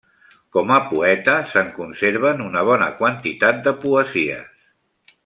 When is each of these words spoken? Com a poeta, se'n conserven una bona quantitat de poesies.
Com 0.55 0.71
a 0.75 0.77
poeta, 0.93 1.35
se'n 1.51 1.69
conserven 1.75 2.41
una 2.49 2.65
bona 2.71 2.87
quantitat 3.03 3.61
de 3.69 3.75
poesies. 3.85 4.69